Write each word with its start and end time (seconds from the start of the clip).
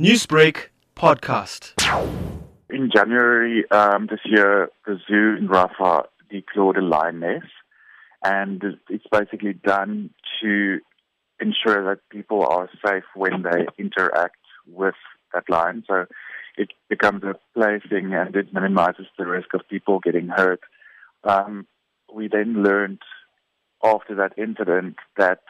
Newsbreak 0.00 0.70
podcast. 0.96 1.72
In 2.68 2.90
January 2.92 3.64
um, 3.70 4.08
this 4.10 4.18
year, 4.24 4.68
the 4.84 4.98
zoo 5.06 5.36
in 5.38 5.46
Rafah 5.46 6.06
declawed 6.32 6.76
a 6.76 6.80
lioness, 6.80 7.44
and 8.24 8.60
it's 8.90 9.04
basically 9.12 9.52
done 9.52 10.10
to 10.42 10.80
ensure 11.38 11.84
that 11.84 12.00
people 12.10 12.44
are 12.44 12.68
safe 12.84 13.04
when 13.14 13.42
they 13.42 13.66
interact 13.78 14.38
with 14.66 14.96
that 15.32 15.44
lion. 15.48 15.84
So 15.86 16.06
it 16.56 16.72
becomes 16.88 17.22
a 17.22 17.36
plaything 17.54 18.14
and 18.14 18.34
it 18.34 18.52
minimizes 18.52 19.06
the 19.16 19.26
risk 19.26 19.54
of 19.54 19.60
people 19.70 20.00
getting 20.00 20.26
hurt. 20.26 20.60
Um, 21.22 21.68
we 22.12 22.26
then 22.26 22.64
learned 22.64 22.98
after 23.84 24.16
that 24.16 24.36
incident 24.36 24.96
that 25.16 25.42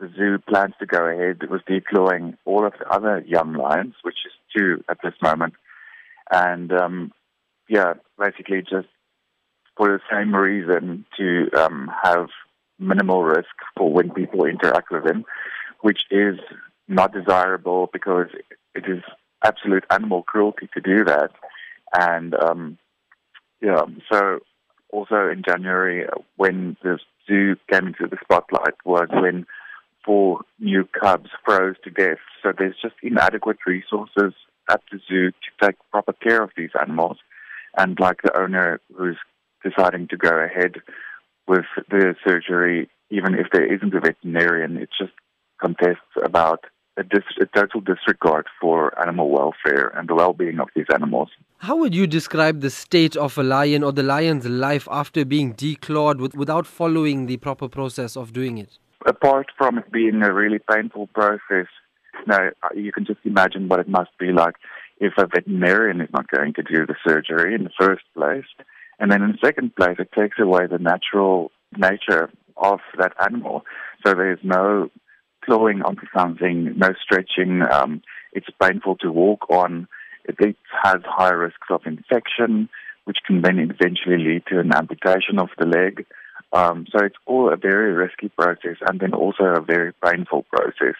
the 0.00 0.10
zoo 0.16 0.38
plans 0.38 0.74
to 0.80 0.86
go 0.86 1.04
ahead 1.06 1.48
with 1.48 1.62
declawing 1.66 2.36
all 2.46 2.66
of 2.66 2.72
the 2.78 2.88
other 2.88 3.22
young 3.26 3.52
lions, 3.52 3.94
which 4.02 4.16
is 4.26 4.32
two 4.56 4.82
at 4.88 4.98
this 5.02 5.14
moment. 5.22 5.54
And 6.30 6.72
um, 6.72 7.12
yeah, 7.68 7.94
basically 8.18 8.62
just 8.62 8.88
for 9.76 9.88
the 9.88 10.00
same 10.10 10.34
reason 10.34 11.04
to 11.18 11.50
um, 11.52 11.90
have 12.02 12.28
minimal 12.78 13.22
risk 13.22 13.54
for 13.76 13.92
when 13.92 14.10
people 14.10 14.44
interact 14.46 14.90
with 14.90 15.04
them, 15.04 15.24
which 15.80 16.02
is 16.10 16.38
not 16.88 17.12
desirable 17.12 17.88
because 17.92 18.28
it 18.74 18.84
is 18.88 19.02
absolute 19.44 19.84
animal 19.90 20.22
cruelty 20.22 20.68
to 20.74 20.80
do 20.80 21.04
that. 21.04 21.30
And 21.92 22.34
um, 22.34 22.78
yeah, 23.60 23.82
so 24.10 24.40
also 24.90 25.28
in 25.28 25.42
January 25.46 26.06
when 26.36 26.76
the 26.82 26.98
zoo 27.26 27.56
came 27.70 27.88
into 27.88 28.06
the 28.06 28.18
spotlight 28.24 28.74
was 28.84 29.08
when 29.12 29.46
four 30.04 30.40
new 30.58 30.84
cubs 31.00 31.30
froze 31.44 31.76
to 31.84 31.90
death. 31.90 32.18
So 32.42 32.52
there's 32.56 32.76
just 32.80 32.94
inadequate 33.02 33.58
resources 33.66 34.34
at 34.70 34.80
the 34.90 34.98
zoo 35.08 35.30
to 35.30 35.66
take 35.66 35.76
proper 35.90 36.12
care 36.12 36.42
of 36.42 36.50
these 36.56 36.70
animals. 36.80 37.18
And 37.76 37.98
like 38.00 38.22
the 38.22 38.36
owner 38.36 38.80
who's 38.96 39.18
deciding 39.64 40.08
to 40.08 40.16
go 40.16 40.30
ahead 40.30 40.76
with 41.46 41.66
the 41.90 42.14
surgery, 42.24 42.88
even 43.10 43.34
if 43.34 43.48
there 43.52 43.72
isn't 43.72 43.94
a 43.94 44.00
veterinarian, 44.00 44.76
it 44.76 44.88
just 44.98 45.12
contests 45.60 46.16
about 46.22 46.64
a, 46.96 47.02
dis- 47.02 47.38
a 47.40 47.46
total 47.46 47.80
disregard 47.80 48.46
for 48.60 48.98
animal 49.00 49.30
welfare 49.30 49.88
and 49.96 50.08
the 50.08 50.14
well-being 50.14 50.58
of 50.60 50.68
these 50.74 50.86
animals. 50.92 51.28
How 51.58 51.76
would 51.76 51.94
you 51.94 52.06
describe 52.06 52.60
the 52.60 52.70
state 52.70 53.16
of 53.16 53.36
a 53.38 53.42
lion 53.42 53.82
or 53.82 53.92
the 53.92 54.02
lion's 54.02 54.46
life 54.46 54.88
after 54.90 55.24
being 55.24 55.54
declawed 55.54 56.18
with, 56.18 56.34
without 56.34 56.66
following 56.66 57.26
the 57.26 57.36
proper 57.36 57.68
process 57.68 58.16
of 58.16 58.32
doing 58.32 58.58
it? 58.58 58.78
Apart 59.06 59.46
from 59.56 59.78
it 59.78 59.90
being 59.90 60.22
a 60.22 60.32
really 60.32 60.58
painful 60.58 61.06
process, 61.08 61.66
you 62.14 62.26
know, 62.26 62.50
you 62.74 62.92
can 62.92 63.06
just 63.06 63.20
imagine 63.24 63.68
what 63.68 63.80
it 63.80 63.88
must 63.88 64.10
be 64.18 64.32
like 64.32 64.54
if 64.98 65.14
a 65.16 65.26
veterinarian 65.26 66.00
is 66.00 66.10
not 66.12 66.30
going 66.30 66.52
to 66.54 66.62
do 66.62 66.86
the 66.86 66.94
surgery 67.06 67.54
in 67.54 67.64
the 67.64 67.70
first 67.78 68.02
place. 68.14 68.44
And 68.98 69.10
then 69.10 69.22
in 69.22 69.32
the 69.32 69.46
second 69.46 69.74
place, 69.74 69.96
it 69.98 70.10
takes 70.12 70.38
away 70.38 70.66
the 70.66 70.78
natural 70.78 71.50
nature 71.76 72.30
of 72.58 72.80
that 72.98 73.14
animal. 73.24 73.64
So 74.04 74.12
there's 74.12 74.38
no 74.42 74.90
clawing 75.44 75.80
onto 75.82 76.06
something, 76.14 76.74
no 76.76 76.90
stretching. 77.02 77.62
Um, 77.70 78.02
it's 78.32 78.48
painful 78.62 78.96
to 78.96 79.10
walk 79.10 79.48
on. 79.48 79.88
It, 80.24 80.36
it 80.38 80.56
has 80.82 81.00
high 81.06 81.32
risks 81.32 81.68
of 81.70 81.80
infection, 81.86 82.68
which 83.04 83.18
can 83.26 83.40
then 83.40 83.58
eventually 83.58 84.18
lead 84.18 84.42
to 84.48 84.60
an 84.60 84.74
amputation 84.74 85.38
of 85.38 85.48
the 85.58 85.66
leg. 85.66 86.04
Um, 86.52 86.86
so 86.90 87.04
it's 87.04 87.16
all 87.26 87.52
a 87.52 87.56
very 87.56 87.92
risky 87.92 88.28
process 88.28 88.76
and 88.88 89.00
then 89.00 89.14
also 89.14 89.44
a 89.44 89.60
very 89.60 89.92
painful 90.04 90.44
process 90.44 90.96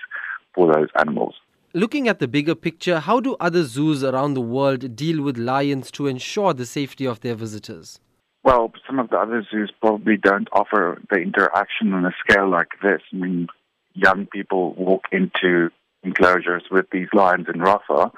for 0.55 0.73
those 0.73 0.89
animals. 0.98 1.34
Looking 1.73 2.09
at 2.09 2.19
the 2.19 2.29
bigger 2.29 2.55
picture, 2.55 2.98
how 2.98 3.20
do 3.20 3.37
other 3.39 3.65
zoos 3.65 4.03
around 4.03 4.34
the 4.34 4.41
world 4.41 4.97
deal 4.97 5.23
with 5.23 5.37
lions 5.37 5.91
to 5.92 6.09
ensure 6.09 6.53
the 6.53 6.67
safety 6.67 7.07
of 7.07 7.20
their 7.20 7.34
visitors? 7.34 8.01
Well, 8.42 8.73
some 8.87 8.98
of 8.98 9.11
the 9.11 9.19
other 9.19 9.47
zoos 9.51 9.70
probably 9.81 10.17
don't 10.17 10.48
offer 10.53 11.01
the 11.11 11.19
interaction 11.19 11.92
on 11.92 12.07
a 12.07 12.14
scale 12.20 12.48
like 12.48 12.70
this. 12.83 13.03
I 13.13 13.17
mean, 13.17 13.48
young 13.95 14.27
people 14.27 14.73
walk 14.74 15.05
into 15.13 15.70
enclosures 16.03 16.64
with 16.70 16.86
these 16.91 17.08
lions 17.13 17.47
in 17.53 17.61
Rafah 17.61 18.11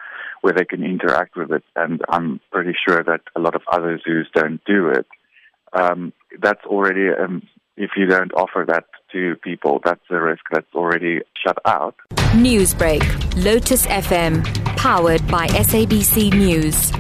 where 0.43 0.53
they 0.53 0.65
can 0.65 0.83
interact 0.83 1.37
with 1.37 1.51
it, 1.53 1.65
and 1.77 2.03
I'm 2.09 2.41
pretty 2.51 2.75
sure 2.87 3.03
that 3.03 3.21
a 3.37 3.41
lot 3.41 3.55
of 3.55 3.63
other 3.71 4.01
zoos 4.05 4.29
don't 4.35 4.63
do 4.65 4.89
it. 4.89 5.07
Um, 5.73 6.13
that's 6.41 6.65
already, 6.67 7.09
um, 7.09 7.43
if 7.77 7.91
you 7.97 8.07
don't 8.07 8.33
offer 8.35 8.65
that 8.69 8.85
to 9.13 9.37
people, 9.43 9.81
that's 9.85 10.01
a 10.11 10.21
risk 10.21 10.43
that's 10.51 10.75
already 10.75 11.21
shut 11.35 11.59
out. 11.65 11.95
Newsbreak, 12.35 13.03
Lotus 13.45 13.87
FM, 13.87 14.45
powered 14.77 15.27
by 15.29 15.47
SABC 15.49 16.33
News. 16.33 16.93